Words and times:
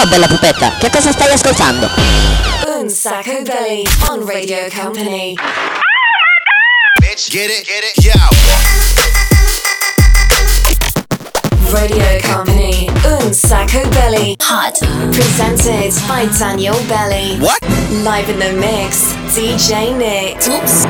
Ciao 0.00 0.08
bella 0.08 0.28
pupetta, 0.28 0.76
che 0.78 0.88
cosa 0.88 1.12
stai 1.12 1.30
ascoltando? 1.30 1.86
Un 2.78 2.88
Sacco 2.88 3.42
Belly 3.42 3.86
on 4.08 4.26
Radio 4.26 4.66
Company. 4.74 5.34
Bitch, 6.98 7.28
get 7.28 7.50
it, 7.50 7.66
get 7.66 7.84
it, 7.84 8.02
yo. 8.02 8.14
Radio 11.68 12.18
Company. 12.22 12.88
Un 13.04 13.34
Sacco 13.34 13.86
Belly. 13.88 14.36
Hot. 14.40 14.78
Presented 15.12 15.92
by 16.06 16.26
Daniel 16.38 16.80
Belly. 16.86 17.38
What? 17.38 17.60
Live 18.02 18.30
in 18.30 18.38
the 18.38 18.52
mix. 18.52 19.12
DJ 19.34 19.92
Nick. 19.94 20.46
Oops. 20.48 20.86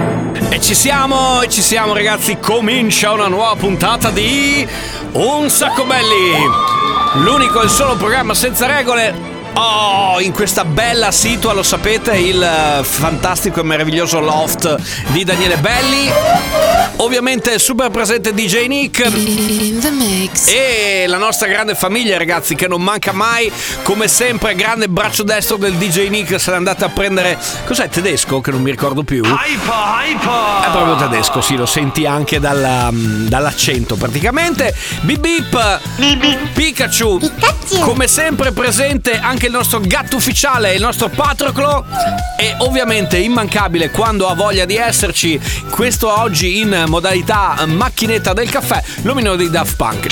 E 0.52 0.60
ci 0.60 0.76
siamo, 0.76 1.42
e 1.42 1.48
ci 1.48 1.62
siamo 1.62 1.94
ragazzi, 1.94 2.38
comincia 2.38 3.10
una 3.10 3.26
nuova 3.26 3.56
puntata 3.56 4.10
di 4.10 4.64
Un 5.14 5.50
sacco 5.50 5.82
belli! 5.84 6.89
L'unico 7.14 7.60
e 7.62 7.68
solo 7.68 7.96
programma 7.96 8.34
senza 8.34 8.66
regole. 8.66 9.29
Oh, 9.54 10.20
in 10.20 10.32
questa 10.32 10.64
bella 10.64 11.10
situa, 11.10 11.52
lo 11.52 11.62
sapete, 11.62 12.16
il 12.16 12.42
eh, 12.42 12.84
fantastico 12.84 13.60
e 13.60 13.62
meraviglioso 13.64 14.20
loft 14.20 14.76
di 15.08 15.24
Daniele 15.24 15.56
Belli. 15.56 16.10
Ovviamente 16.96 17.58
super 17.58 17.90
presente 17.90 18.34
DJ 18.34 18.66
Nick. 18.66 18.98
In 18.98 19.80
the 19.80 19.90
mix. 19.90 20.46
E 20.48 21.06
la 21.06 21.16
nostra 21.16 21.48
grande 21.48 21.74
famiglia, 21.74 22.18
ragazzi, 22.18 22.54
che 22.54 22.68
non 22.68 22.82
manca 22.82 23.12
mai, 23.12 23.50
come 23.82 24.06
sempre, 24.06 24.54
grande 24.54 24.88
braccio 24.88 25.22
destro 25.22 25.56
del 25.56 25.74
DJ 25.74 26.08
Nick. 26.08 26.38
Se 26.38 26.50
l'è 26.50 26.56
andata 26.56 26.86
a 26.86 26.88
prendere. 26.90 27.38
Cos'è 27.66 27.88
tedesco? 27.88 28.40
Che 28.40 28.50
non 28.50 28.60
mi 28.62 28.70
ricordo 28.70 29.02
più. 29.02 29.24
Hyper, 29.24 29.72
hyper! 29.72 30.68
È 30.68 30.70
proprio 30.70 30.96
tedesco, 30.96 31.40
sì, 31.40 31.56
lo 31.56 31.66
senti 31.66 32.04
anche 32.06 32.38
dalla- 32.38 32.90
dall'accento 32.92 33.96
praticamente. 33.96 34.74
Bip 35.00 35.20
bip! 35.20 35.80
Pikachu! 36.52 37.18
Come 37.80 38.08
sempre 38.08 38.52
presente 38.52 39.18
anche 39.18 39.39
il 39.46 39.52
nostro 39.52 39.80
gatto 39.80 40.16
ufficiale, 40.16 40.74
il 40.74 40.80
nostro 40.80 41.08
Patroclo. 41.08 41.84
E 42.38 42.54
ovviamente 42.58 43.18
immancabile 43.18 43.90
quando 43.90 44.28
ha 44.28 44.34
voglia 44.34 44.64
di 44.64 44.76
esserci. 44.76 45.38
Questo 45.70 46.10
oggi 46.10 46.60
in 46.60 46.84
modalità 46.86 47.64
macchinetta 47.66 48.32
del 48.32 48.48
caffè, 48.48 48.82
l'omino 49.02 49.36
di 49.36 49.50
Daft 49.50 49.76
Punk. 49.76 50.06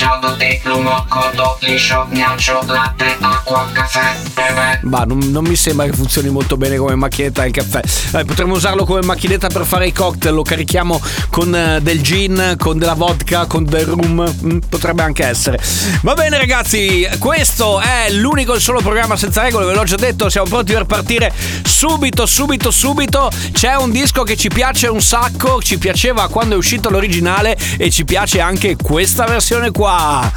Bah, 4.81 5.03
non, 5.05 5.17
non 5.31 5.43
mi 5.43 5.55
sembra 5.55 5.85
che 5.85 5.93
funzioni 5.93 6.29
molto 6.29 6.57
bene 6.57 6.77
come 6.77 6.95
macchinetta 6.95 7.41
del 7.41 7.51
caffè. 7.51 7.81
Eh, 8.17 8.25
potremmo 8.25 8.53
usarlo 8.55 8.85
come 8.85 9.01
macchinetta 9.01 9.47
per 9.47 9.65
fare 9.65 9.87
i 9.87 9.91
cocktail. 9.91 10.33
Lo 10.35 10.43
carichiamo 10.43 11.01
con 11.29 11.55
eh, 11.55 11.79
del 11.81 12.01
gin, 12.01 12.55
con 12.57 12.77
della 12.77 12.93
vodka, 12.93 13.45
con 13.45 13.63
del 13.63 13.85
rum. 13.85 14.33
Mm, 14.43 14.57
potrebbe 14.69 15.01
anche 15.01 15.25
essere. 15.25 15.59
Va 16.01 16.13
bene, 16.13 16.37
ragazzi. 16.37 17.07
Questo 17.17 17.79
è 17.79 18.11
l'unico 18.11 18.53
e 18.53 18.57
il 18.57 18.61
solo 18.61 18.79
programma 18.81 19.15
senza 19.19 19.41
regole. 19.41 19.65
Ve 19.65 19.73
l'ho 19.73 19.83
già 19.83 19.97
detto. 19.97 20.29
Siamo 20.29 20.47
pronti 20.47 20.73
per 20.73 20.85
partire 20.85 21.31
subito, 21.63 22.25
subito, 22.25 22.71
subito. 22.71 23.29
C'è 23.51 23.75
un 23.75 23.91
disco 23.91 24.23
che 24.23 24.35
ci 24.35 24.47
piace 24.47 24.87
un 24.87 25.01
sacco. 25.01 25.61
Ci 25.61 25.77
piaceva 25.77 26.27
quando 26.29 26.55
è 26.55 26.57
uscito 26.57 26.89
l'originale. 26.89 27.57
E 27.77 27.91
ci 27.91 28.05
piace 28.05 28.39
anche 28.39 28.75
questa 28.81 29.25
versione 29.25 29.71
qua. 29.71 30.31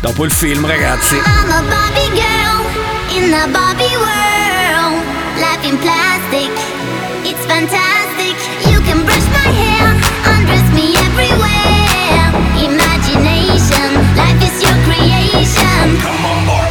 Dopo 0.00 0.24
il 0.24 0.32
film, 0.32 0.66
ragazzi. 0.66 1.14
I'm 1.14 1.50
a 1.50 1.62
Barbie 1.62 2.10
girl 2.14 2.64
in 3.16 3.30
the 3.30 3.48
Barbie 3.50 3.96
world. 3.96 5.04
Life 5.36 5.64
in 5.66 5.78
plastic, 5.78 6.50
it's 7.22 7.44
fantastic. 7.46 8.34
You 8.66 8.80
can 8.82 9.04
brush 9.04 9.26
my 9.30 9.48
hair, 9.52 9.94
undress 10.26 10.68
me 10.72 10.94
everywhere. 10.96 12.32
Imagination, 12.58 13.94
life 14.16 14.42
is 14.42 14.62
your 14.62 14.76
creation. 14.84 15.98
Come 16.02 16.24
on, 16.24 16.46
Barbie, 16.46 16.61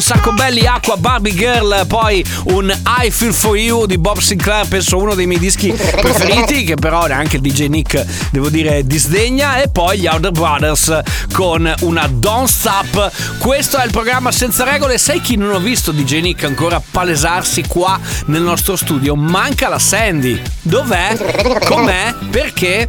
Un 0.00 0.06
sacco 0.06 0.32
belli 0.32 0.64
acqua 0.64 0.96
Barbie 0.96 1.34
Girl, 1.34 1.86
poi 1.86 2.24
un 2.44 2.74
I 3.04 3.10
Feel 3.10 3.34
For 3.34 3.54
You 3.54 3.84
di 3.84 3.98
Bob 3.98 4.18
Sinclair, 4.18 4.66
penso 4.66 4.96
uno 4.96 5.14
dei 5.14 5.26
miei 5.26 5.38
dischi 5.38 5.70
preferiti, 5.70 6.64
che 6.64 6.74
però 6.76 7.04
neanche 7.04 7.36
il 7.36 7.42
DJ 7.42 7.66
Nick, 7.66 8.06
devo 8.30 8.48
dire, 8.48 8.86
disdegna, 8.86 9.60
e 9.60 9.68
poi 9.68 9.98
gli 9.98 10.06
Outer 10.06 10.30
Brothers 10.30 11.00
con 11.34 11.70
una 11.80 12.08
Don't 12.10 12.48
Stop. 12.48 13.12
Questo 13.36 13.76
è 13.76 13.84
il 13.84 13.90
programma 13.90 14.32
senza 14.32 14.64
regole. 14.64 14.96
Sai 14.96 15.20
chi 15.20 15.36
non 15.36 15.52
ho 15.52 15.58
visto 15.58 15.92
DJ 15.92 16.22
Nick 16.22 16.44
ancora 16.44 16.80
palesarsi 16.90 17.64
qua 17.68 18.00
nel 18.24 18.40
nostro 18.40 18.76
studio? 18.76 19.14
Manca 19.14 19.68
la 19.68 19.78
Sandy. 19.78 20.40
Dov'è? 20.62 21.60
Com'è? 21.66 22.14
Perché? 22.30 22.88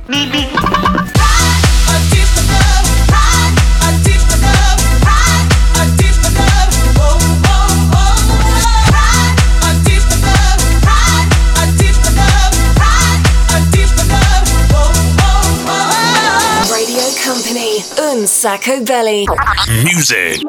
Sacco 18.42 18.84
Belly. 18.84 19.28
Music. 19.84 20.42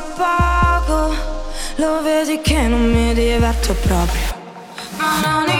Poco 0.00 1.14
Lo 1.76 2.02
vedi 2.02 2.40
che 2.40 2.62
non 2.62 2.90
mi 2.90 3.14
diverto 3.14 3.74
proprio. 3.74 4.36
Ma 4.96 5.20
non 5.22 5.57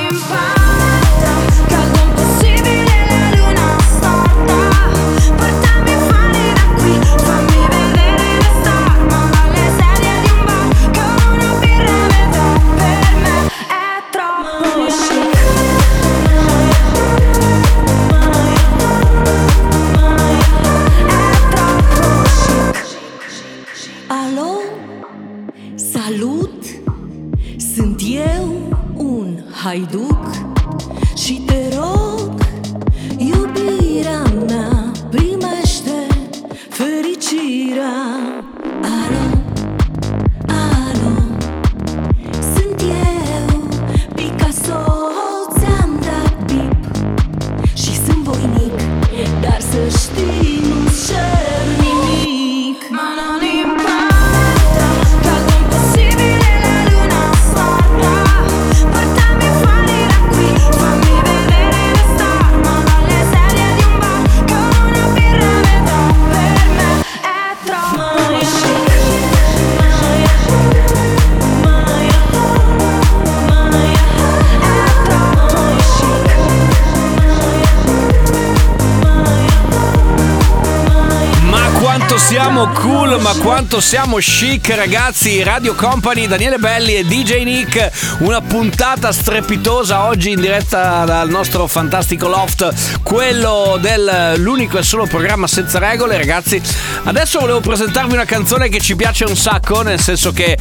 haiduc 29.62 30.30
Și 31.14 31.32
te 31.46 31.67
quanto 83.58 83.80
siamo 83.80 84.18
chic 84.18 84.68
ragazzi. 84.68 85.42
Radio 85.42 85.74
Company, 85.74 86.28
Daniele 86.28 86.58
Belli 86.58 86.94
e 86.94 87.04
DJ 87.04 87.42
Nick. 87.42 87.90
Una 88.20 88.40
puntata 88.40 89.10
strepitosa 89.10 90.04
oggi 90.04 90.30
in 90.30 90.40
diretta 90.40 91.04
dal 91.04 91.28
nostro 91.28 91.66
fantastico 91.66 92.28
loft 92.28 93.00
Quello 93.02 93.76
dell'unico 93.80 94.78
e 94.78 94.84
solo 94.84 95.06
programma 95.06 95.48
senza 95.48 95.80
regole 95.80 96.16
ragazzi. 96.16 96.62
Adesso 97.02 97.40
volevo 97.40 97.58
presentarvi 97.58 98.12
una 98.12 98.24
canzone 98.24 98.68
che 98.68 98.78
ci 98.78 98.94
piace 98.94 99.24
un 99.24 99.36
sacco 99.36 99.82
Nel 99.82 99.98
senso 99.98 100.30
che 100.30 100.56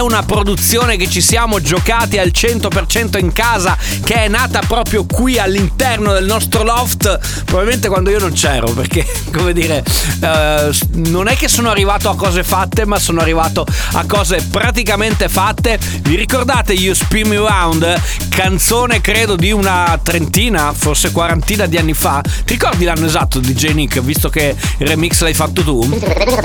una 0.00 0.22
produzione 0.22 0.96
che 0.96 1.08
ci 1.08 1.20
siamo 1.20 1.60
giocati 1.60 2.18
al 2.18 2.30
100% 2.34 3.18
in 3.18 3.32
casa 3.32 3.76
Che 4.02 4.14
è 4.14 4.28
nata 4.28 4.60
proprio 4.66 5.04
qui 5.06 5.38
all'interno 5.38 6.12
del 6.12 6.24
nostro 6.24 6.62
loft. 6.62 7.44
Probabilmente 7.44 7.88
quando 7.88 8.10
io 8.10 8.18
non 8.18 8.32
c'ero 8.32 8.70
perché 8.70 9.06
come 9.32 9.52
dire 9.52 9.84
eh, 10.20 10.70
non 10.94 11.28
è 11.28 11.36
che 11.36 11.48
sono 11.48 11.70
arrivato 11.70 12.08
a 12.08 12.16
cose 12.16 12.42
fatte 12.44 12.84
ma 12.84 12.98
sono 12.98 13.20
arrivato 13.20 13.66
a 13.92 14.04
cose 14.06 14.44
praticamente 14.50 15.28
fatte. 15.28 15.78
Vi 16.02 16.16
ricordate 16.16 16.72
You 16.72 16.94
Spin 16.94 17.28
Me 17.28 17.36
Round? 17.36 18.00
Canzone 18.28 19.00
credo 19.00 19.36
di 19.36 19.52
una 19.52 19.98
trentina 20.02 20.72
forse 20.72 21.12
quarantina 21.12 21.66
di 21.66 21.76
anni 21.76 21.94
fa. 21.94 22.20
Ti 22.22 22.52
ricordi 22.52 22.84
l'anno 22.84 23.06
esatto 23.06 23.38
di 23.38 23.54
J 23.54 23.72
Nick 23.72 24.00
visto 24.00 24.28
che 24.28 24.56
il 24.78 24.86
remix 24.86 25.20
l'hai 25.20 25.34
fatto 25.34 25.62
tu? 25.62 26.00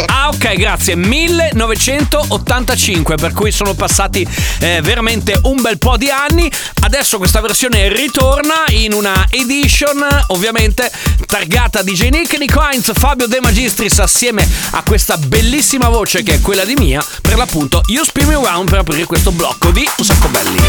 Ah 0.07 0.29
ok 0.29 0.55
grazie. 0.55 0.95
1985 0.95 3.15
per 3.15 3.33
cui 3.33 3.44
sono 3.51 3.73
passati 3.73 4.27
eh, 4.59 4.81
veramente 4.81 5.39
un 5.43 5.61
bel 5.61 5.77
po' 5.77 5.97
di 5.97 6.09
anni. 6.09 6.51
Adesso 6.81 7.17
questa 7.17 7.41
versione 7.41 7.89
ritorna 7.89 8.65
in 8.69 8.93
una 8.93 9.27
edition 9.29 10.05
ovviamente 10.27 10.91
targata 11.25 11.81
di 11.81 11.93
J 11.93 12.09
Nick 12.09 12.37
Nico 12.37 12.61
Heinz 12.61 12.91
Fabio 12.93 13.27
De 13.27 13.39
Magistris 13.41 13.99
assieme 13.99 14.47
a 14.71 14.83
questa 14.83 15.17
bellissima 15.17 15.89
voce 15.89 16.23
che 16.23 16.35
è 16.35 16.41
quella 16.41 16.65
di 16.65 16.75
mia 16.75 17.05
per 17.21 17.35
l'appunto 17.37 17.81
You 17.87 18.03
Spin 18.03 18.27
Me 18.27 18.35
Around 18.35 18.69
per 18.69 18.79
aprire 18.79 19.05
questo 19.05 19.31
blocco 19.31 19.71
di 19.71 19.87
Un 19.97 20.05
sacco 20.05 20.27
belli 20.27 20.63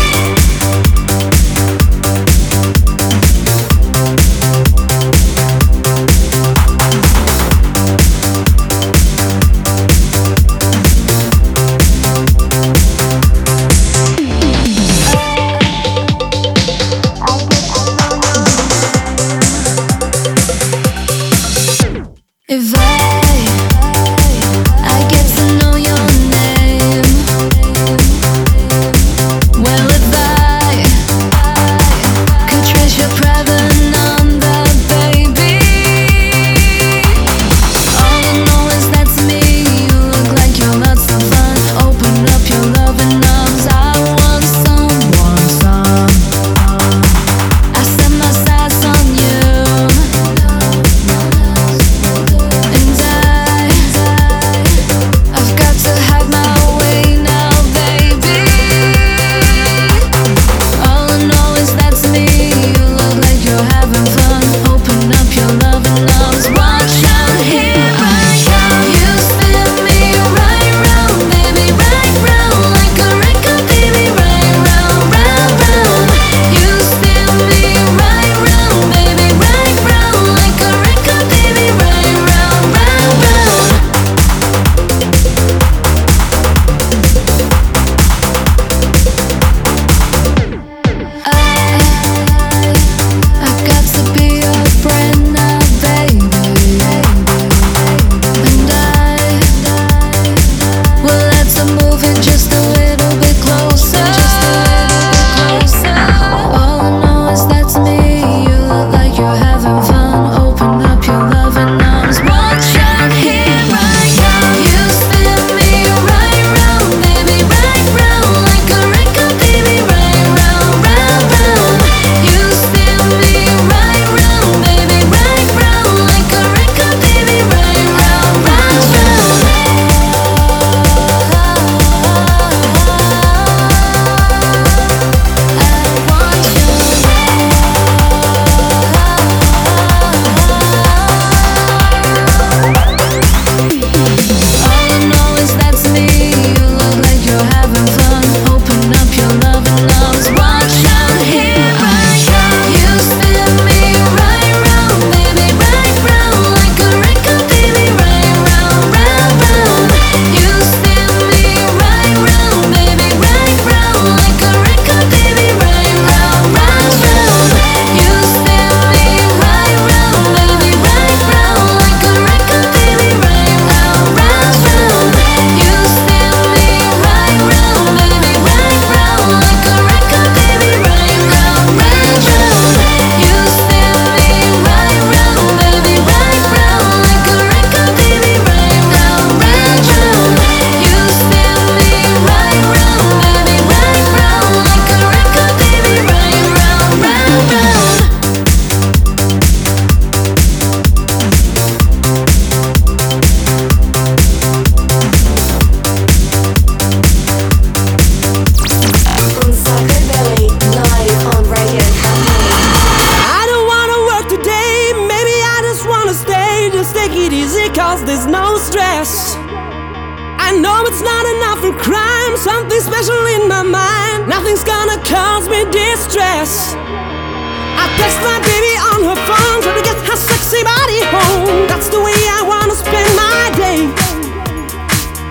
text 228.07 228.23
my 228.23 228.39
baby 228.47 228.75
on 228.95 229.03
her 229.03 229.19
phone, 229.27 229.59
try 229.67 229.75
to 229.75 229.83
get 229.83 229.99
her 230.07 230.15
sexy 230.15 230.63
body 230.63 231.03
home. 231.11 231.67
That's 231.67 231.89
the 231.91 231.99
way 231.99 232.15
I 232.39 232.41
wanna 232.47 232.77
spend 232.79 233.11
my 233.19 233.51
day. 233.59 233.83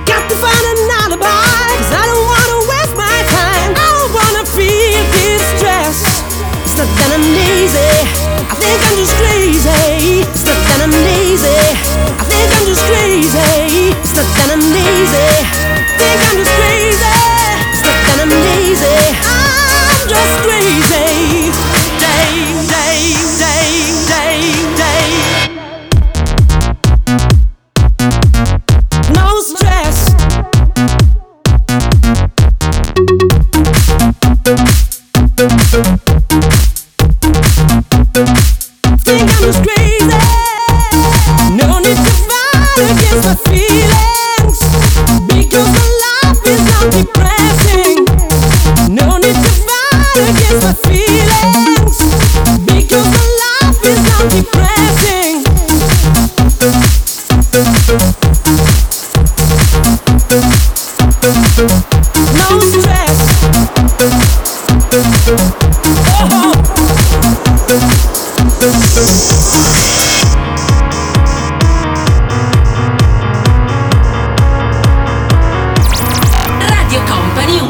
Got 0.03 0.23
to 0.27 0.35
find 0.35 0.63
an 0.73 0.79
alibi, 0.99 1.71
cause 1.79 1.93
I 1.95 2.03
don't 2.03 2.27
wanna 2.35 2.59
waste 2.67 2.95
my 2.99 3.19
time. 3.31 3.71
I 3.79 3.87
don't 3.95 4.11
wanna 4.11 4.43
feel 4.51 5.03
distress. 5.15 6.03
It's 6.67 6.75
not 6.75 6.89
that 6.99 7.15
I'm 7.15 7.23
lazy, 7.39 7.91
I 8.51 8.55
think 8.59 8.79
I'm 8.87 8.95
just 8.99 9.15
crazy. 9.23 10.27
It's 10.35 10.43
not 10.43 10.59
that 10.67 10.79
I'm 10.83 10.95
lazy, 11.07 11.59
I 12.19 12.23
think 12.27 12.49
I'm 12.59 12.65
just 12.67 12.83
crazy. 12.91 13.95
It's 14.03 14.13
not 14.19 14.27
that 14.35 14.49
I'm 14.51 14.63
lazy, 14.75 15.27
I 15.39 15.95
think 15.95 16.19
I'm 16.27 16.35
just 16.43 16.53
crazy. 16.59 17.15
It's 17.71 17.83
not 17.87 17.97
that 18.03 18.17
I'm 18.19 18.33
lazy, 18.35 18.95
I'm 19.31 20.03
just 20.11 20.35
crazy. 20.43 21.04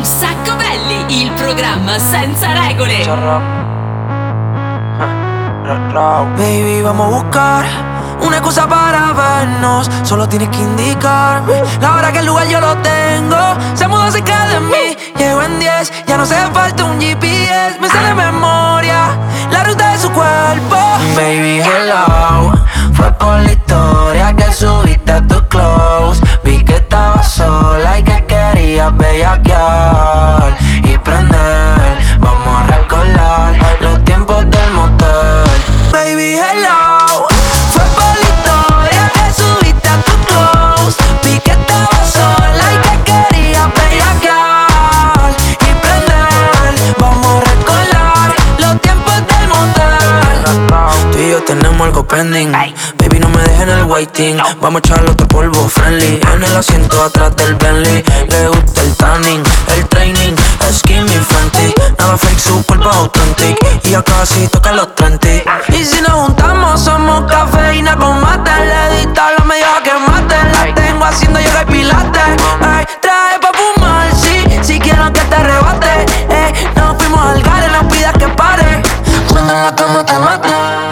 Sacco 0.05 0.55
Belli, 0.55 1.21
il 1.21 1.31
programma 1.31 1.97
senza 1.97 2.53
regole. 2.53 3.03
Baby, 6.37 6.81
vamos 6.83 7.07
a 7.07 7.09
buscar 7.09 7.65
una 8.21 8.37
excusa 8.37 8.67
para 8.67 9.13
vernos. 9.13 9.89
Solo 10.03 10.29
tienes 10.29 10.49
que 10.49 10.59
indicarme 10.59 11.63
la 11.81 11.95
hora 11.95 12.11
que 12.11 12.19
el 12.19 12.27
lugar 12.27 12.47
yo 12.47 12.59
lo 12.61 12.77
tengo. 12.77 13.55
Se 13.73 13.87
mudó 13.87 14.11
cerca 14.11 14.47
de 14.47 14.59
mí, 14.59 14.95
llego 15.17 15.41
en 15.41 15.59
10. 15.59 16.05
Ya 16.05 16.17
no 16.17 16.23
hace 16.23 16.35
falta 16.53 16.83
un 16.83 17.01
GPS, 17.01 17.79
me 17.81 17.89
sale 17.89 18.09
de 18.09 18.13
memoria 18.13 19.07
la 19.51 19.63
ruta 19.63 19.91
de 19.91 19.97
su 19.97 20.11
cuerpo. 20.11 20.77
Baby, 21.15 21.61
hello. 21.61 22.53
Fue 22.93 23.11
por 23.13 23.39
la 23.39 23.51
historia 23.51 24.33
que 24.35 24.53
subiste 24.53 25.11
a 25.11 25.21
tu 25.25 25.43
close. 25.47 26.21
Vi 26.43 26.63
que 26.63 26.75
estabas 26.75 27.27
sola 27.31 27.97
y 27.97 28.03
que 28.03 28.14
y 30.83 30.97
prender. 30.99 31.97
Vamos 32.19 32.61
a 32.61 32.67
recordar 32.67 33.55
los 33.81 34.03
tiempos 34.03 34.45
del 34.51 34.71
motel. 34.73 35.43
Baby, 35.91 36.37
hello. 36.37 37.25
Fue 37.71 37.83
por 37.95 38.13
la 38.21 38.27
historia 38.29 39.11
que 39.15 39.33
subiste 39.33 39.89
a 39.89 39.97
tu 40.03 40.11
close. 40.27 40.97
Vi 41.23 41.39
que 41.39 41.51
estabas 41.51 42.11
sola 42.13 42.65
y 42.73 42.77
que 42.85 42.93
querías 43.09 43.67
bellaquear 43.73 45.31
y 45.61 45.73
prender. 45.81 46.95
Vamos 46.99 47.25
a 47.25 47.49
recordar 47.49 48.35
los 48.59 48.81
tiempos 48.81 49.15
del 49.15 49.47
motel. 49.49 51.11
Tú 51.11 51.17
y 51.17 51.31
yo 51.31 51.43
tenemos 51.43 51.81
algo 51.81 52.05
pending. 52.05 52.53
En 53.59 53.69
el 53.69 53.83
waiting. 53.85 54.37
Vamos 54.61 54.81
a 54.83 54.87
echarle 54.87 55.11
otro 55.11 55.27
polvo 55.27 55.67
friendly. 55.67 56.19
En 56.33 56.43
el 56.43 56.55
asiento 56.55 57.03
atrás 57.03 57.35
del 57.35 57.55
Bentley. 57.55 58.03
Le 58.29 58.47
gusta 58.47 58.81
el 58.81 58.95
tanning, 58.95 59.43
el 59.75 59.87
training. 59.87 60.35
Skin 60.71 61.03
mi 61.03 61.11
Fenty. 61.11 61.73
Nada 61.97 62.17
fake, 62.17 62.39
su 62.39 62.63
cuerpo 62.65 62.89
authentic. 62.89 63.57
Y 63.83 63.91
ya 63.91 64.03
casi 64.03 64.47
toca 64.47 64.71
los 64.71 64.93
30. 64.95 65.25
Y 65.69 65.85
si 65.85 66.01
nos 66.01 66.11
juntamos, 66.11 66.81
somos 66.81 67.29
cafeína 67.29 67.95
con 67.95 68.19
mate. 68.21 68.51
Le 68.51 68.97
di 68.97 69.13
la 69.15 69.45
medio 69.45 69.65
que 69.83 69.93
mate. 69.93 70.35
La 70.51 70.75
tengo 70.75 71.05
haciendo 71.05 71.39
yoga 71.39 71.61
y 71.63 71.65
pilates. 71.65 72.43
Ay, 72.61 72.85
trae 73.01 73.39
pa' 73.39 73.51
fumar, 73.53 74.07
sí. 74.15 74.59
Si 74.63 74.79
quiero 74.79 75.11
que 75.13 75.21
te 75.21 75.35
arrebate. 75.35 76.14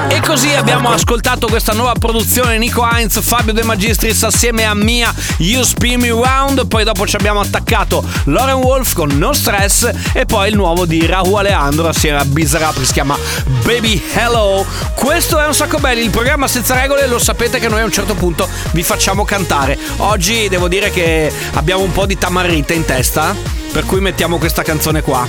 E 0.09 0.19
così 0.21 0.51
abbiamo 0.55 0.89
ascoltato 0.89 1.45
questa 1.45 1.73
nuova 1.73 1.93
produzione 1.93 2.57
Nico 2.57 2.83
Heinz, 2.83 3.21
Fabio 3.21 3.53
De 3.53 3.61
Magistris 3.61 4.23
assieme 4.23 4.65
a 4.65 4.73
Mia 4.73 5.13
You 5.37 5.61
Spin 5.61 5.99
Me 5.99 6.09
Round, 6.09 6.65
poi 6.65 6.83
dopo 6.83 7.05
ci 7.05 7.15
abbiamo 7.15 7.39
attaccato 7.39 8.03
Lauren 8.25 8.55
Wolf 8.55 8.93
con 8.93 9.09
No 9.09 9.31
Stress 9.33 9.91
e 10.13 10.25
poi 10.25 10.49
il 10.49 10.55
nuovo 10.55 10.87
di 10.87 11.05
Rahu 11.05 11.35
Alejandro 11.35 11.87
assieme 11.87 12.17
a 12.17 12.25
Bizarrap 12.25 12.79
che 12.79 12.85
si 12.85 12.93
chiama 12.93 13.15
Baby 13.63 14.01
Hello. 14.13 14.65
Questo 14.95 15.39
è 15.39 15.45
un 15.45 15.53
sacco 15.53 15.77
belli, 15.77 16.01
il 16.01 16.09
programma 16.09 16.47
senza 16.47 16.73
regole, 16.73 17.05
lo 17.05 17.19
sapete 17.19 17.59
che 17.59 17.69
noi 17.69 17.81
a 17.81 17.85
un 17.85 17.91
certo 17.91 18.15
punto 18.15 18.49
vi 18.71 18.81
facciamo 18.81 19.23
cantare. 19.23 19.77
Oggi 19.97 20.49
devo 20.49 20.67
dire 20.67 20.89
che 20.89 21.31
abbiamo 21.53 21.83
un 21.83 21.91
po' 21.91 22.07
di 22.07 22.17
tamarrite 22.17 22.73
in 22.73 22.85
testa, 22.85 23.35
per 23.71 23.85
cui 23.85 23.99
mettiamo 23.99 24.39
questa 24.39 24.63
canzone 24.63 25.03
qua. 25.03 25.27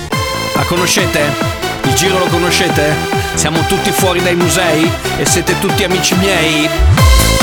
La 0.55 0.63
conoscete? 0.63 1.63
Il 1.83 1.93
giro 1.93 2.17
lo 2.17 2.25
conoscete? 2.25 3.24
Siamo 3.35 3.59
tutti 3.67 3.91
fuori 3.91 4.21
dai 4.21 4.35
musei 4.35 4.89
e 5.17 5.25
siete 5.25 5.59
tutti 5.59 5.83
amici 5.83 6.15
miei? 6.15 7.34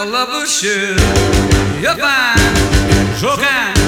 Kılavuzu 0.00 0.96
yapan 1.82 2.38
Jogan 3.20 3.79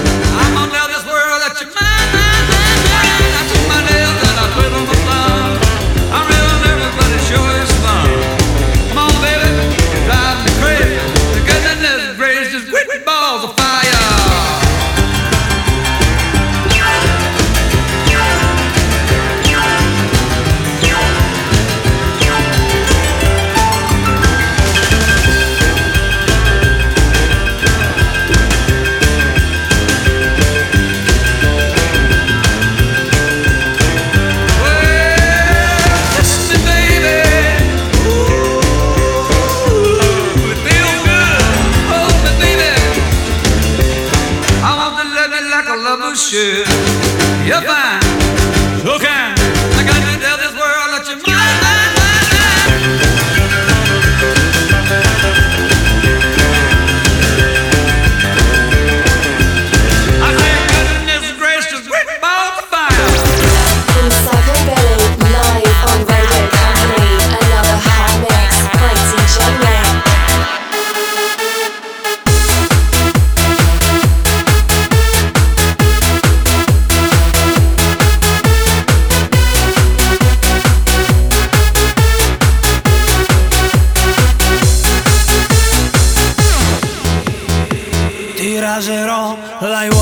like 89.70 90.01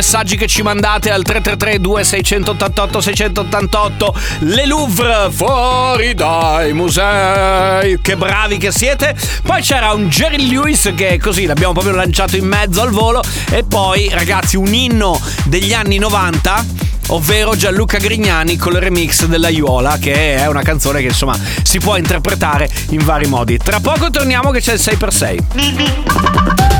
messaggi 0.00 0.38
che 0.38 0.46
ci 0.46 0.62
mandate 0.62 1.10
al 1.10 1.22
333 1.22 1.78
2688 1.78 3.00
688 3.02 4.14
Le 4.38 4.64
Louvre 4.64 5.28
fuori 5.30 6.14
dai 6.14 6.72
musei, 6.72 8.00
che 8.00 8.16
bravi 8.16 8.56
che 8.56 8.72
siete. 8.72 9.14
Poi 9.42 9.60
c'era 9.60 9.92
un 9.92 10.08
Jerry 10.08 10.48
Lewis 10.48 10.90
che 10.96 11.18
così 11.18 11.44
l'abbiamo 11.44 11.74
proprio 11.74 11.94
lanciato 11.94 12.36
in 12.36 12.46
mezzo 12.46 12.80
al 12.80 12.88
volo 12.88 13.22
e 13.50 13.62
poi 13.62 14.08
ragazzi 14.10 14.56
un 14.56 14.72
inno 14.72 15.20
degli 15.44 15.74
anni 15.74 15.98
90 15.98 16.64
ovvero 17.08 17.54
Gianluca 17.54 17.98
Grignani 17.98 18.56
con 18.56 18.72
il 18.72 18.80
remix 18.80 19.26
della 19.26 19.50
Iuola, 19.50 19.98
che 19.98 20.36
è 20.36 20.46
una 20.46 20.62
canzone 20.62 21.02
che 21.02 21.08
insomma 21.08 21.38
si 21.62 21.78
può 21.78 21.98
interpretare 21.98 22.70
in 22.90 23.04
vari 23.04 23.26
modi. 23.26 23.58
Tra 23.58 23.80
poco 23.80 24.08
torniamo 24.08 24.50
che 24.50 24.60
c'è 24.60 24.72
il 24.72 24.80
6x6. 24.80 26.79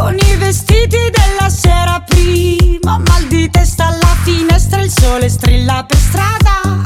con 0.00 0.16
i 0.16 0.36
vestiti 0.36 0.96
della 1.12 1.50
sera 1.50 2.02
prima. 2.06 2.96
Mal 2.96 3.26
di 3.28 3.50
testa 3.50 3.88
alla 3.88 4.16
finestra, 4.24 4.80
il 4.80 4.90
sole 4.90 5.28
strilla 5.28 5.84
per 5.86 5.98
strada. 5.98 6.82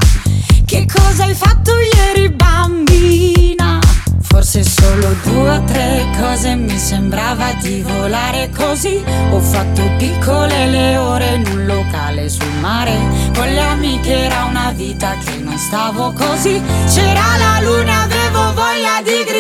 Che 0.65 0.87
cosa 0.93 1.23
hai 1.23 1.35
fatto 1.35 1.71
ieri, 1.79 2.29
bambina? 2.29 3.79
Forse 4.21 4.65
solo 4.65 5.15
due 5.23 5.49
o 5.49 5.65
tre 5.65 6.07
cose 6.19 6.57
mi 6.57 6.77
sembrava 6.77 7.53
di 7.63 7.83
volare 7.83 8.51
così. 8.51 9.01
Ho 9.31 9.39
fatto 9.39 9.83
piccole 9.97 10.67
le 10.67 10.97
ore 10.97 11.35
in 11.35 11.47
un 11.47 11.67
locale 11.67 12.29
sul 12.29 12.53
mare. 12.61 12.99
Con 13.33 13.47
le 13.47 13.61
amiche 13.61 14.25
era 14.25 14.47
una 14.47 14.73
vita 14.73 15.15
che 15.25 15.37
non 15.37 15.57
stavo 15.57 16.13
così. 16.13 16.61
C'era 16.93 17.37
la 17.39 17.61
luna, 17.63 18.03
avevo 18.03 18.53
voglia 18.55 19.01
di 19.05 19.23
gridare 19.25 19.34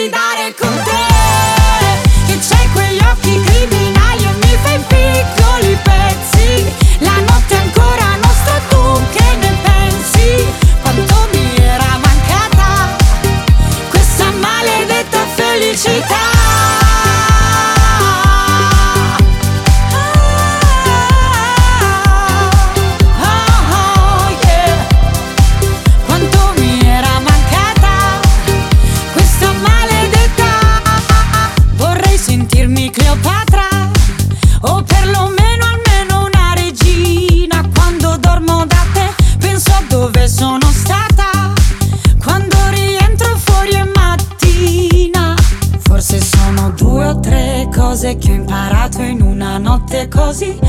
see 50.34 50.63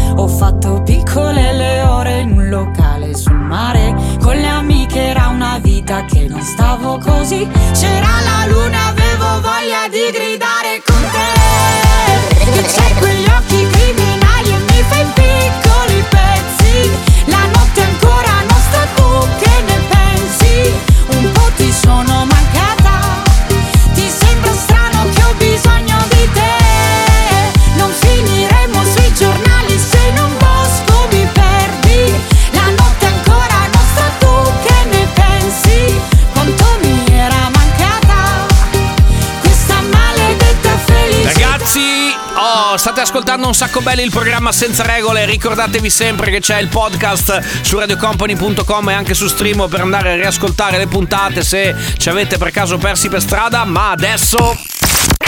ascoltando 43.06 43.46
un 43.46 43.54
sacco 43.54 43.82
belli 43.82 44.02
il 44.02 44.10
programma 44.10 44.52
Senza 44.52 44.84
Regole. 44.84 45.26
Ricordatevi 45.26 45.92
sempre 45.92 46.32
che 46.32 46.40
c'è 46.40 46.58
il 46.60 46.70
podcast 46.70 47.62
su 47.62 47.78
radiocompany.com 47.78 48.90
e 48.90 48.94
anche 48.94 49.14
su 49.14 49.28
stream 49.28 49.68
per 49.70 49.82
andare 49.82 50.14
a 50.14 50.16
riascoltare 50.16 50.80
le 50.80 50.88
puntate 50.88 51.44
se 51.44 51.76
ci 51.98 52.10
avete 52.10 52.38
per 52.38 52.50
caso 52.50 52.80
persi 52.80 53.08
per 53.08 53.22
strada. 53.22 53.64
Ma 53.64 53.92
adesso. 53.92 54.58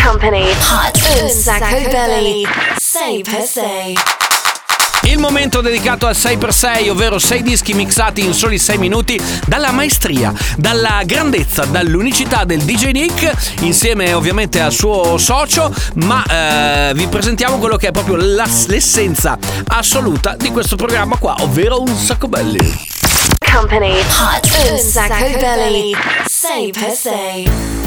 Company 0.03 0.49
Hot 0.49 1.21
Un 1.21 1.29
Sacco 1.29 1.89
belli. 1.89 2.47
6x6 2.79 4.16
il 5.03 5.19
momento 5.19 5.61
dedicato 5.61 6.05
al 6.07 6.15
6x6, 6.15 6.89
ovvero 6.89 7.17
6 7.17 7.41
dischi 7.41 7.73
mixati 7.73 8.25
in 8.25 8.33
soli 8.33 8.57
6 8.59 8.77
minuti, 8.77 9.19
dalla 9.45 9.71
maestria, 9.71 10.33
dalla 10.57 11.01
grandezza, 11.05 11.65
dall'unicità 11.65 12.43
del 12.43 12.61
DJ 12.61 12.91
Nick, 12.91 13.61
insieme 13.61 14.13
ovviamente 14.13 14.59
al 14.61 14.73
suo 14.73 15.17
socio, 15.17 15.73
ma 15.95 16.23
eh, 16.23 16.93
vi 16.93 17.07
presentiamo 17.07 17.57
quello 17.57 17.77
che 17.77 17.87
è 17.87 17.91
proprio 17.91 18.15
l'essenza 18.15 19.37
assoluta 19.67 20.35
di 20.35 20.51
questo 20.51 20.75
programma 20.75 21.17
qua, 21.17 21.35
ovvero 21.39 21.81
un 21.81 21.95
sacco 21.95 22.27
belli. 22.27 22.95
Company. 23.51 23.97
Hot 23.99 24.69
un 24.71 24.77
sacco 24.77 25.37
belli. 25.39 25.95
6x6 26.27 27.86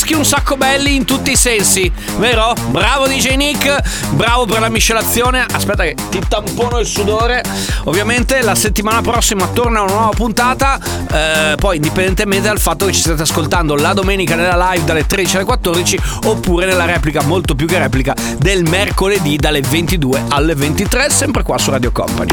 Dischi 0.00 0.14
un 0.14 0.24
sacco 0.24 0.56
belli 0.56 0.94
in 0.94 1.04
tutti 1.04 1.32
i 1.32 1.36
sensi, 1.36 1.92
vero? 2.16 2.54
Bravo 2.68 3.06
DJ 3.06 3.34
Nick, 3.34 4.08
bravo 4.12 4.46
per 4.46 4.60
la 4.60 4.70
miscelazione. 4.70 5.44
Aspetta 5.52 5.82
che 5.82 5.94
ti 6.08 6.22
tampono 6.26 6.78
il 6.78 6.86
sudore. 6.86 7.42
Ovviamente 7.84 8.40
la 8.40 8.54
settimana 8.54 9.02
prossima 9.02 9.48
torna 9.48 9.82
una 9.82 9.92
nuova 9.92 10.08
puntata, 10.14 10.80
eh, 11.12 11.54
poi 11.56 11.76
indipendentemente 11.76 12.48
dal 12.48 12.58
fatto 12.58 12.86
che 12.86 12.92
ci 12.92 13.00
state 13.00 13.20
ascoltando 13.20 13.74
la 13.74 13.92
domenica 13.92 14.36
nella 14.36 14.70
live 14.72 14.86
dalle 14.86 15.06
13 15.06 15.36
alle 15.36 15.44
14 15.44 16.00
oppure 16.24 16.64
nella 16.64 16.86
replica, 16.86 17.20
molto 17.22 17.54
più 17.54 17.66
che 17.66 17.76
replica, 17.76 18.14
del 18.38 18.62
mercoledì 18.62 19.36
dalle 19.36 19.60
22 19.60 20.24
alle 20.28 20.54
23, 20.54 21.10
sempre 21.10 21.42
qua 21.42 21.58
su 21.58 21.70
Radio 21.70 21.92
Company. 21.92 22.32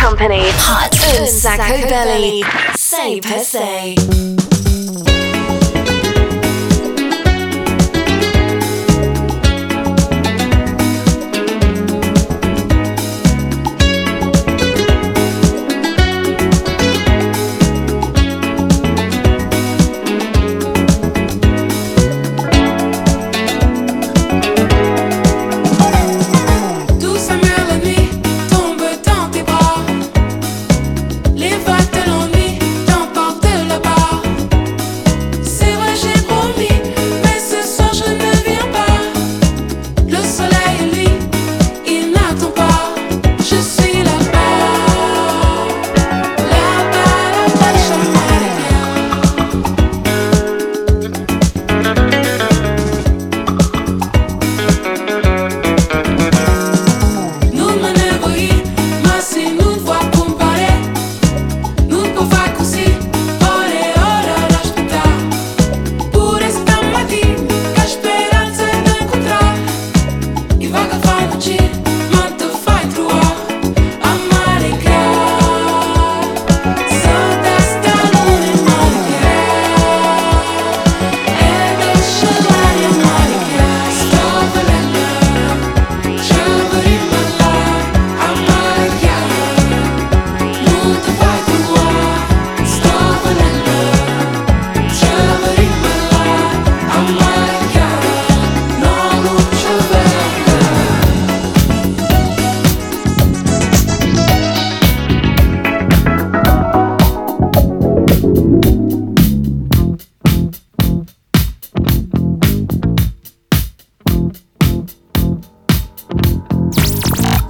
Company, 0.00 0.46
hot 0.46 1.18
un 1.18 1.26
sacco 1.26 1.76
belly. 1.88 2.40
Say 2.74 3.18
per 3.18 3.40
se. 3.40 4.47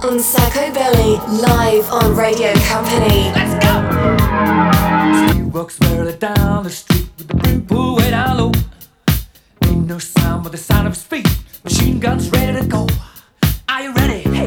on 0.09 0.19
Sacco 0.19 0.73
Belly, 0.73 1.17
live 1.39 1.87
on 1.91 2.15
Radio 2.15 2.51
Company. 2.61 3.31
Let's 3.35 3.53
go! 3.63 3.73
She 5.33 5.43
walks 5.43 5.77
barely 5.77 6.17
down 6.17 6.63
the 6.63 6.69
street 6.71 7.07
with 7.15 7.27
the 7.27 7.35
brim 7.35 7.63
pulled 7.67 7.99
way 7.99 8.09
down 8.09 8.37
low. 8.37 8.51
Ain't 9.65 9.85
no 9.85 9.99
sound 9.99 10.41
but 10.41 10.51
the 10.51 10.57
sound 10.57 10.87
of 10.87 10.97
speed. 10.97 11.27
Machine 11.63 11.99
guns 11.99 12.27
ready 12.31 12.59
to 12.59 12.65
go. 12.65 12.87
Are 13.67 13.83
you 13.83 13.93
ready? 13.93 14.38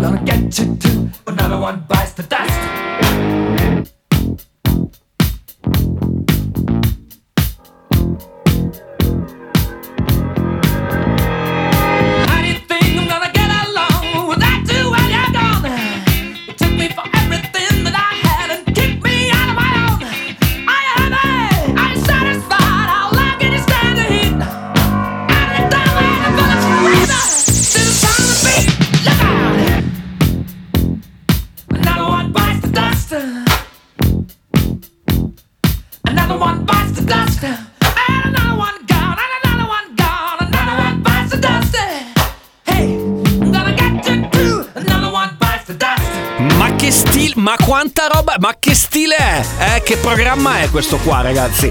Gonna 0.00 0.22
get 0.24 0.58
you 0.58 0.76
too. 0.76 1.10
but 1.24 1.34
Another 1.34 1.58
one 1.58 1.84
bites 1.88 2.12
the 2.12 2.22
dust. 2.22 2.67
Ma 48.48 48.56
che 48.58 48.74
stile 48.74 49.14
è? 49.14 49.44
Eh, 49.58 49.82
che 49.82 49.98
programma 49.98 50.60
è 50.60 50.70
questo 50.70 50.96
qua, 50.96 51.20
ragazzi? 51.20 51.70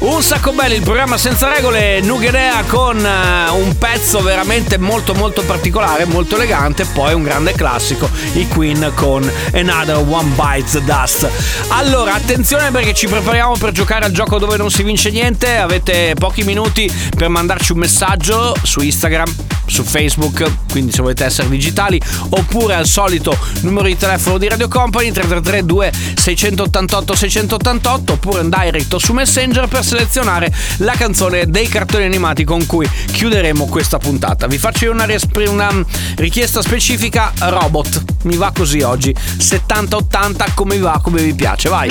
Un 0.00 0.20
sacco 0.22 0.52
bello, 0.52 0.74
il 0.74 0.82
programma 0.82 1.16
senza 1.16 1.48
regole, 1.48 2.02
Nugedea 2.02 2.64
con 2.64 2.98
eh, 2.98 3.48
un 3.48 3.78
pezzo 3.78 4.20
veramente 4.20 4.76
molto 4.76 5.14
molto 5.14 5.40
particolare, 5.40 6.04
molto 6.04 6.34
elegante, 6.34 6.84
poi 6.84 7.14
un 7.14 7.22
grande 7.22 7.52
classico, 7.52 8.10
i 8.34 8.46
Queen 8.46 8.92
con 8.94 9.26
Another 9.54 9.96
One 9.96 10.34
Bites 10.34 10.72
the 10.72 10.82
Dust. 10.84 11.30
Allora, 11.68 12.12
attenzione 12.12 12.70
perché 12.72 12.92
ci 12.92 13.06
prepariamo 13.06 13.56
per 13.56 13.72
giocare 13.72 14.04
al 14.04 14.12
gioco 14.12 14.38
dove 14.38 14.58
non 14.58 14.70
si 14.70 14.82
vince 14.82 15.08
niente, 15.08 15.56
avete 15.56 16.14
pochi 16.14 16.42
minuti 16.42 16.92
per 17.16 17.30
mandarci 17.30 17.72
un 17.72 17.78
messaggio 17.78 18.54
su 18.62 18.80
Instagram, 18.80 19.34
su 19.68 19.84
Facebook, 19.84 20.50
quindi 20.70 20.92
se 20.92 21.02
volete 21.02 21.24
essere 21.24 21.48
digitali, 21.48 22.00
oppure 22.30 22.74
al 22.74 22.86
solito 22.86 23.36
numero 23.60 23.86
di 23.86 23.96
telefono 23.96 24.38
di 24.38 24.48
Radio 24.48 24.68
Company 24.68 25.10
333 25.12 25.64
2688 25.64 27.14
688 27.14 28.12
oppure 28.12 28.40
un 28.40 28.50
direct 28.50 28.96
su 28.96 29.12
Messenger 29.12 29.68
per 29.68 29.84
selezionare 29.84 30.52
la 30.78 30.92
canzone 30.92 31.46
dei 31.46 31.68
cartoni 31.68 32.04
animati 32.04 32.44
con 32.44 32.66
cui 32.66 32.88
chiuderemo 33.12 33.66
questa 33.66 33.98
puntata. 33.98 34.46
Vi 34.46 34.58
faccio 34.58 34.86
io 34.86 34.92
una, 34.92 35.04
riesp- 35.04 35.44
una 35.46 35.70
richiesta 36.16 36.62
specifica 36.62 37.32
robot. 37.38 38.02
Mi 38.22 38.36
va 38.36 38.52
così 38.54 38.80
oggi. 38.80 39.14
70-80 39.14 40.54
come 40.54 40.76
vi 40.76 40.82
va, 40.82 41.00
come 41.02 41.22
vi 41.22 41.34
piace. 41.34 41.68
Vai. 41.68 41.88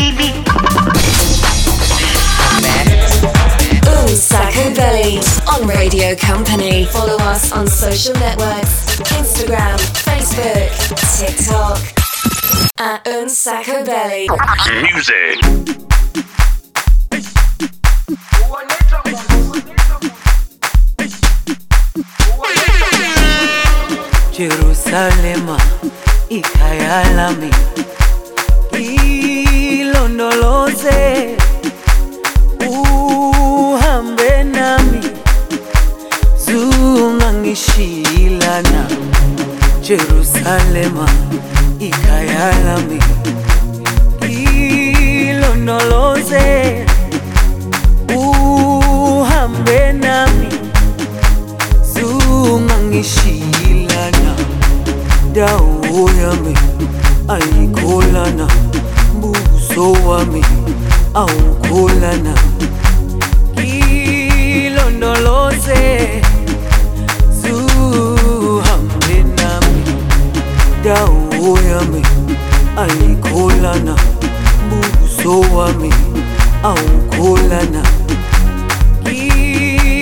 Un 4.07 4.15
Sacco 4.15 4.69
Belly 4.73 5.19
on 5.47 5.67
Radio 5.67 6.15
Company. 6.15 6.85
Follow 6.85 7.17
us 7.17 7.51
on 7.51 7.67
social 7.67 8.13
networks 8.13 8.95
Instagram, 9.11 9.77
Facebook, 10.05 10.71
TikTok. 11.19 11.79
At 12.79 13.05
Un 13.07 13.29
Sacco 13.29 13.83
Belly. 13.83 14.27
Music. 14.81 15.37
Jerusalema 24.31 25.57
ikhaya 26.29 27.03
lami 27.15 27.51
ilondoloze 29.81 31.37
zungangishilana 37.55 38.87
Jerusalema 39.81 41.09
ikhaya 41.79 42.51
lami 42.65 42.99
ilondoloze 45.29 46.85
uhambe 48.15 49.91
nami. 49.93 50.47
Zungangishilana 51.93 54.35
dawo 55.33 56.09
yami 56.21 56.57
ayikholana. 57.27 58.47
Buso 59.21 59.91
wami 59.91 60.45
awukholana. 61.13 62.35
Ilondoloze 64.65 66.21
dawo 70.87 71.59
yami 71.69 72.01
ayikholana 72.83 73.95
buso 74.69 75.33
wami 75.55 75.91
awukholana. 76.69 77.81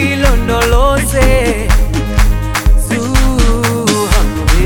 Ilondoloze 0.06 1.28
zuhambe 2.88 4.66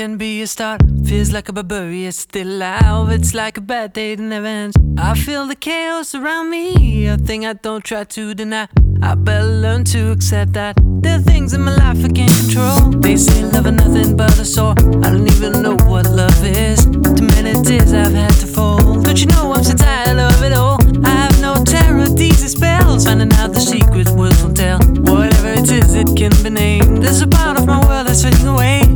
can 0.00 0.16
be 0.16 0.40
a 0.40 0.46
start. 0.46 0.80
Feels 1.04 1.30
like 1.30 1.50
a 1.50 1.52
barbarian, 1.52 2.08
it's 2.08 2.20
still 2.20 2.48
alive. 2.48 3.10
It's 3.10 3.34
like 3.34 3.58
a 3.58 3.60
bad 3.60 3.92
day 3.92 4.14
that 4.14 4.22
never 4.22 4.46
ends. 4.46 4.74
I 4.96 5.14
feel 5.14 5.46
the 5.46 5.54
chaos 5.54 6.14
around 6.14 6.48
me, 6.48 7.06
a 7.06 7.18
thing 7.18 7.44
I 7.44 7.52
don't 7.52 7.84
try 7.84 8.04
to 8.04 8.34
deny. 8.34 8.66
I 9.02 9.14
better 9.14 9.52
learn 9.64 9.84
to 9.92 10.10
accept 10.10 10.54
that 10.54 10.78
there 11.02 11.18
are 11.18 11.22
things 11.32 11.52
in 11.52 11.60
my 11.60 11.74
life 11.76 12.02
I 12.02 12.08
can't 12.08 12.32
control. 12.40 12.78
They 13.04 13.16
say 13.16 13.42
love 13.44 13.66
is 13.66 13.72
nothing 13.72 14.16
but 14.16 14.38
a 14.38 14.44
sore. 14.46 14.74
I 15.04 15.10
don't 15.12 15.28
even 15.34 15.60
know 15.60 15.76
what 15.90 16.06
love 16.06 16.42
is. 16.46 16.86
Too 16.86 17.26
many 17.36 17.52
tears 17.62 17.92
I've 17.92 18.14
had 18.14 18.32
to 18.42 18.46
fold. 18.46 19.04
Don't 19.04 19.20
you 19.20 19.26
know 19.26 19.52
I'm 19.52 19.64
so 19.64 19.74
tired 19.74 20.18
of 20.18 20.42
it 20.42 20.54
all? 20.54 20.78
I 21.04 21.10
have 21.10 21.38
no 21.42 21.62
terror, 21.62 22.08
these 22.08 22.50
spells. 22.50 23.04
Finding 23.04 23.32
out 23.34 23.52
the 23.52 23.60
secret 23.60 24.08
words 24.10 24.42
won't 24.42 24.56
tell. 24.56 24.78
Whatever 25.12 25.50
it 25.60 25.70
is, 25.70 25.94
it 25.94 26.08
can 26.16 26.32
be 26.42 26.48
named. 26.48 27.02
There's 27.02 27.20
a 27.20 27.26
part 27.26 27.58
of 27.58 27.66
my 27.66 27.84
world 27.86 28.06
that's 28.06 28.22
fading 28.22 28.46
away. 28.46 28.89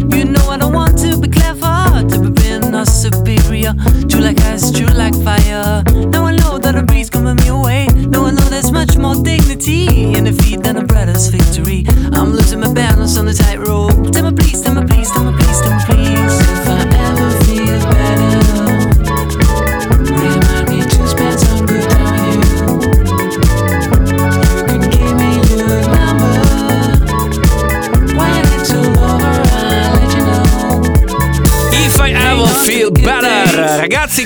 Superior. 3.05 3.75
True 4.09 4.21
like 4.21 4.41
ice, 4.41 4.71
true 4.73 4.87
like 4.87 5.15
fire. 5.23 5.83
Now 6.09 6.25
I 6.25 6.37
know 6.37 6.59
that 6.59 6.75
a 6.75 6.83
breeze 6.83 7.11
coming 7.11 7.37
me 7.37 7.49
away. 7.49 7.87
Now 8.13 8.25
I 8.25 8.31
know 8.31 8.47
there's 8.49 8.73
much 8.73 8.97
more 8.97 9.15
dignity 9.15 10.15
in 10.15 10.25
defeat 10.25 10.63
than 10.63 10.77
a 10.79 10.85
brother's 10.85 11.29
victory. 11.29 11.85
I'm 12.13 12.33
losing 12.33 12.61
my 12.61 12.73
balance 12.73 13.19
on 13.19 13.27
the 13.27 13.35
tightrope. 13.35 13.94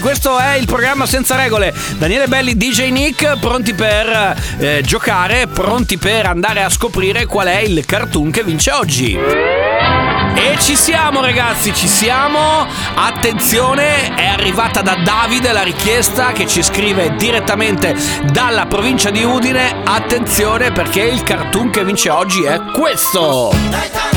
Questo 0.09 0.39
è 0.39 0.55
il 0.55 0.65
programma 0.65 1.05
senza 1.05 1.37
regole. 1.37 1.71
Daniele 1.99 2.29
Belli, 2.29 2.57
DJ 2.57 2.89
Nick, 2.89 3.39
pronti 3.41 3.75
per 3.75 4.35
eh, 4.59 4.81
giocare, 4.83 5.49
pronti 5.49 5.99
per 5.99 6.25
andare 6.25 6.63
a 6.63 6.71
scoprire 6.71 7.27
qual 7.27 7.49
è 7.49 7.59
il 7.59 7.85
cartoon 7.85 8.31
che 8.31 8.43
vince 8.43 8.71
oggi. 8.71 9.13
E 9.13 10.57
ci 10.61 10.77
siamo 10.77 11.21
ragazzi, 11.21 11.75
ci 11.75 11.87
siamo. 11.87 12.67
Attenzione, 12.95 14.15
è 14.15 14.25
arrivata 14.25 14.81
da 14.81 14.95
Davide 14.95 15.53
la 15.53 15.63
richiesta 15.63 16.33
che 16.33 16.47
ci 16.47 16.63
scrive 16.63 17.15
direttamente 17.15 17.95
dalla 18.33 18.65
provincia 18.65 19.11
di 19.11 19.23
Udine. 19.25 19.83
Attenzione 19.85 20.73
perché 20.73 21.03
il 21.03 21.23
cartoon 21.23 21.69
che 21.69 21.85
vince 21.85 22.09
oggi 22.09 22.45
è 22.45 22.59
questo. 22.73 23.51
Uno 23.53 24.08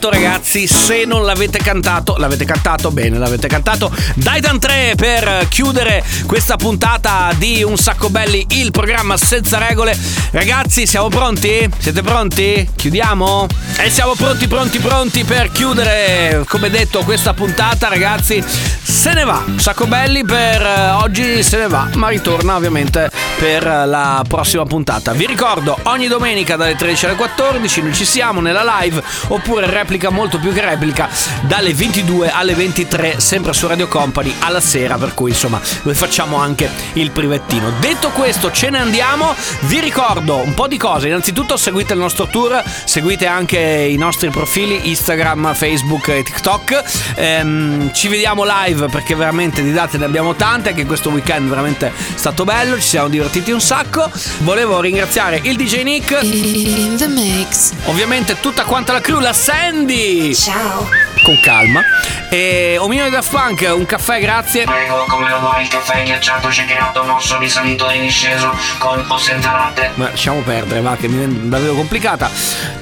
cantato, 0.00 0.39
ragazzi, 0.50 0.66
se 0.66 1.04
non 1.04 1.24
l'avete 1.24 1.58
cantato, 1.58 2.16
l'avete 2.16 2.44
cantato 2.44 2.90
bene, 2.90 3.18
l'avete 3.18 3.46
cantato. 3.46 3.92
Daidan 4.16 4.58
3 4.58 4.94
per 4.96 5.46
chiudere 5.48 6.02
questa 6.26 6.56
puntata 6.56 7.32
di 7.36 7.62
Un 7.62 7.76
sacco 7.76 8.10
belli, 8.10 8.44
il 8.50 8.72
programma 8.72 9.16
senza 9.16 9.58
regole. 9.58 9.96
Ragazzi, 10.32 10.86
siamo 10.88 11.08
pronti? 11.08 11.68
Siete 11.78 12.02
pronti? 12.02 12.68
Chiudiamo? 12.74 13.46
E 13.78 13.90
siamo 13.90 14.14
pronti, 14.14 14.48
pronti, 14.48 14.78
pronti 14.80 15.24
per 15.24 15.52
chiudere, 15.52 16.44
come 16.48 16.68
detto, 16.68 17.00
questa 17.04 17.32
puntata, 17.32 17.86
ragazzi. 17.86 18.42
Se 18.90 19.12
ne 19.12 19.22
va, 19.22 19.44
sacco 19.56 19.86
belli 19.86 20.24
per 20.24 20.60
eh, 20.60 20.90
oggi 20.90 21.44
se 21.44 21.58
ne 21.58 21.68
va, 21.68 21.88
ma 21.94 22.08
ritorna 22.08 22.56
ovviamente 22.56 23.08
per 23.38 23.64
eh, 23.64 23.86
la 23.86 24.24
prossima 24.26 24.64
puntata. 24.64 25.12
Vi 25.12 25.26
ricordo, 25.26 25.78
ogni 25.84 26.08
domenica 26.08 26.56
dalle 26.56 26.74
13 26.74 27.06
alle 27.06 27.14
14 27.14 27.82
noi 27.82 27.94
ci 27.94 28.04
siamo 28.04 28.40
nella 28.40 28.64
live 28.80 29.00
oppure 29.28 29.66
replica 29.70 30.10
molto 30.10 30.38
più 30.40 30.52
che 30.52 30.60
replica 30.60 31.08
dalle 31.42 31.72
22 31.74 32.30
alle 32.30 32.54
23 32.54 33.20
sempre 33.20 33.52
su 33.52 33.66
Radio 33.66 33.86
Company 33.88 34.34
alla 34.40 34.60
sera 34.60 34.96
per 34.96 35.14
cui 35.14 35.30
insomma 35.30 35.60
noi 35.82 35.94
facciamo 35.94 36.36
anche 36.36 36.68
il 36.94 37.10
privettino. 37.10 37.72
Detto 37.78 38.10
questo 38.10 38.50
ce 38.50 38.70
ne 38.70 38.78
andiamo. 38.78 39.34
Vi 39.60 39.80
ricordo 39.80 40.36
un 40.36 40.54
po' 40.54 40.66
di 40.66 40.76
cose. 40.76 41.08
Innanzitutto 41.08 41.56
seguite 41.56 41.92
il 41.92 41.98
nostro 41.98 42.26
tour 42.26 42.62
seguite 42.84 43.26
anche 43.26 43.58
i 43.58 43.96
nostri 43.96 44.30
profili 44.30 44.88
Instagram 44.88 45.54
Facebook 45.54 46.08
e 46.08 46.22
TikTok. 46.22 46.82
Ehm, 47.16 47.92
ci 47.92 48.08
vediamo 48.08 48.44
live 48.44 48.86
perché 48.88 49.14
veramente 49.14 49.62
di 49.62 49.72
date 49.72 49.98
ne 49.98 50.06
abbiamo 50.06 50.34
tante 50.34 50.70
anche 50.70 50.86
questo 50.86 51.10
weekend 51.10 51.48
veramente 51.48 51.88
è 51.88 51.92
stato 52.14 52.44
bello 52.44 52.76
ci 52.76 52.88
siamo 52.88 53.08
divertiti 53.08 53.50
un 53.50 53.60
sacco. 53.60 54.10
Volevo 54.38 54.80
ringraziare 54.80 55.40
il 55.44 55.56
DJ 55.56 55.82
Nick. 55.82 56.18
In 56.22 56.96
the 56.96 57.06
mix. 57.08 57.72
Ovviamente 57.84 58.38
tutta 58.40 58.64
quanta 58.64 58.92
la 58.92 59.00
crew, 59.00 59.20
la 59.20 59.32
Sandy! 59.32 60.29
Ciao! 60.34 60.88
Con 61.24 61.38
calma. 61.42 61.82
E 62.30 62.76
Omino 62.78 63.04
di 63.04 63.10
Daft 63.10 63.30
Punk, 63.30 63.68
un 63.74 63.84
caffè, 63.84 64.20
grazie. 64.20 64.64
Prego, 64.64 65.04
come 65.08 65.28
lo 65.28 65.40
vuoi 65.40 65.62
il 65.62 65.68
caffè 65.68 66.02
ghiacciato, 66.02 66.50
shakerato, 66.50 67.02
mosso, 67.04 67.38
risalito 67.38 67.88
e 67.88 68.00
disceso, 68.00 68.56
con 68.78 69.04
o 69.06 69.18
senza 69.18 69.52
latte? 69.52 69.90
Ma 69.94 70.10
lasciamo 70.10 70.40
perdere, 70.40 70.80
va, 70.80 70.96
che 70.96 71.08
mi 71.08 71.16
viene 71.16 71.48
davvero 71.48 71.74
complicata. 71.74 72.30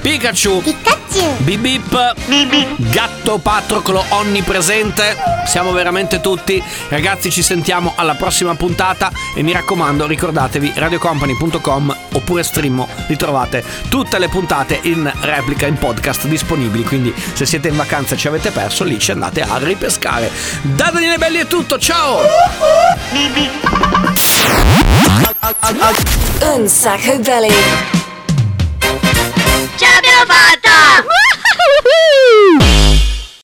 Pikachu! 0.01 0.63
Pikachu! 0.63 1.08
Bip 1.39 1.61
bip! 1.61 2.15
Gatto 2.77 3.39
Patroclo 3.39 4.05
onnipresente. 4.11 5.17
Siamo 5.47 5.73
veramente 5.73 6.21
tutti. 6.21 6.63
Ragazzi, 6.89 7.31
ci 7.31 7.43
sentiamo 7.43 7.95
alla 7.97 8.15
prossima 8.15 8.55
puntata. 8.55 9.11
E 9.35 9.43
mi 9.43 9.53
raccomando, 9.53 10.07
ricordatevi 10.07 10.73
radiocompany.com 10.75 11.97
oppure 12.13 12.43
streamo. 12.43 12.87
Li 13.07 13.17
trovate 13.17 13.65
tutte 13.89 14.19
le 14.19 14.29
puntate 14.29 14.81
in 14.83 15.11
replica 15.21 15.67
in 15.67 15.79
podcast 15.79 16.27
disponibili. 16.27 16.85
Quindi, 16.85 17.15
se 17.33 17.47
siete 17.47 17.69
in 17.69 17.77
vacanza 17.77 18.15
e 18.15 18.19
ci 18.19 18.29
avete 18.29 18.51
perso, 18.51 18.85
lì 18.85 18.99
ci 18.99 19.11
andate 19.11 19.41
a 19.41 19.57
ripescare. 19.59 20.31
Da 20.63 20.91
Daniele 20.93 21.17
Belli 21.17 21.39
è 21.39 21.47
tutto, 21.47 21.79
ciao! 21.79 22.21
Un 26.41 26.69
sacco 26.69 27.19
belly. 27.19 27.98
Ce 29.77 29.85
l'abbiamo 29.85 30.25
fatta! 30.27 31.07